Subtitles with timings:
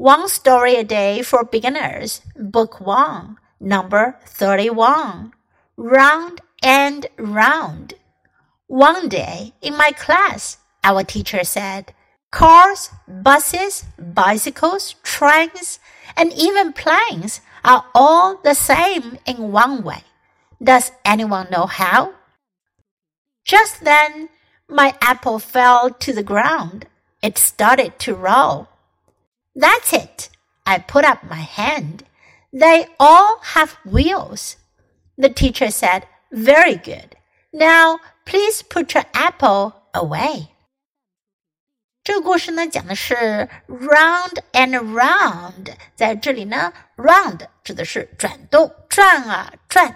[0.00, 5.34] One Story a Day for Beginners, Book 1, Number 31.
[5.76, 7.92] Round and Round.
[8.66, 11.92] One day in my class, our teacher said,
[12.32, 15.78] Cars, buses, bicycles, trains,
[16.16, 20.02] and even planes are all the same in one way.
[20.62, 22.14] Does anyone know how?
[23.44, 24.30] Just then,
[24.66, 26.86] my apple fell to the ground.
[27.22, 28.69] It started to roll.
[29.55, 30.29] That's it.
[30.65, 32.03] I put up my hand.
[32.51, 34.55] They all have wheels.
[35.17, 37.15] The teacher said, Very good.
[37.53, 40.49] Now, please put your apple away.
[42.03, 45.73] 这个故事呢，讲的是 round and round。
[45.95, 49.95] 在这里呢，round 指的是转动、转啊转。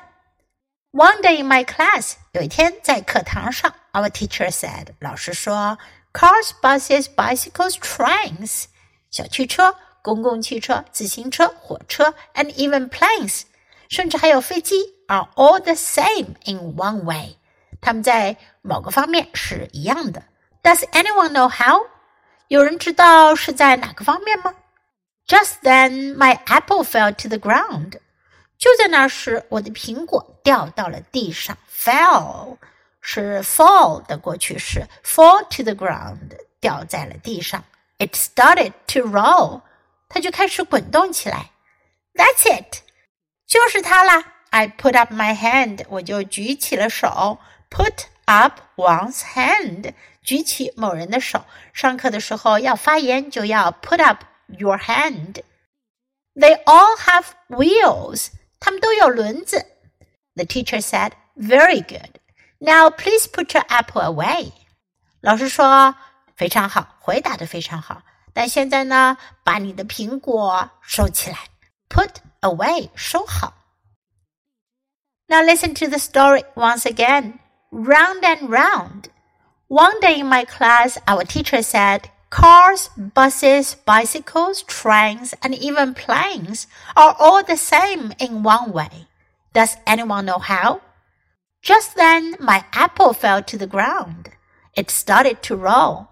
[0.92, 5.78] One day in my class，有一天在课堂上，our teacher said，老师说，
[6.14, 8.66] cars, buses, bicycles, trains，
[9.14, 13.44] 小汽车、公共汽车、自行车、火车，and even planes，
[13.90, 17.38] 甚至还有飞机，are all the same in one way。
[17.82, 20.24] 它们在某个方面是一样的。
[20.62, 21.88] Does anyone know how？
[22.50, 24.54] 有人知道是在哪个方面吗？
[25.28, 28.00] Just then, my apple fell to the ground.
[28.58, 31.58] 就在那时，我的苹果掉到了地上。
[31.72, 32.58] Fell
[33.00, 37.64] 是 fall 的过去式，fall to the ground 掉在了地上。
[37.98, 39.62] It started to roll，
[40.08, 41.52] 它就开始滚动起来。
[42.14, 42.82] That's it，
[43.46, 44.34] 就是它啦。
[44.52, 47.40] I put up my hand，我就举起了手。
[47.70, 51.46] Put up one's hand，举起某人的手。
[51.74, 59.66] 上课的时候要发言，就要 put up your hand。They all have wheels，他们都有轮子。
[60.36, 62.18] The teacher said, "Very good.
[62.58, 64.52] Now please put your apple away."
[65.22, 65.96] 老师说
[66.36, 68.02] 非常好，回答的非常好。
[68.34, 71.38] 但现在呢，把你的苹果收起来，
[71.90, 73.54] put away，收好。
[75.28, 77.40] Now listen to the story once again
[77.72, 79.06] round and round.
[79.68, 86.66] One day in my class, our teacher said, Cars, buses, bicycles, trains, and even planes
[86.96, 89.08] are all the same in one way.
[89.54, 90.82] Does anyone know how?
[91.62, 94.30] Just then, my apple fell to the ground.
[94.76, 96.08] It started to roll.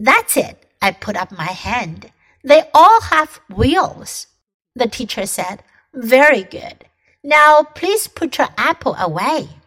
[0.00, 0.64] That's it.
[0.80, 2.10] I put up my hand.
[2.42, 4.28] They all have wheels.
[4.74, 5.62] The teacher said,
[5.92, 6.86] Very good.
[7.22, 9.59] Now please put your apple away.